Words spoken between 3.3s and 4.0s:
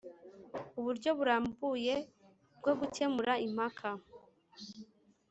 impaka